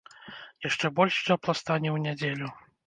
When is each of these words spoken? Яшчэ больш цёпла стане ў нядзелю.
Яшчэ 0.69 0.91
больш 1.01 1.21
цёпла 1.27 1.53
стане 1.61 1.89
ў 1.95 1.97
нядзелю. 2.09 2.47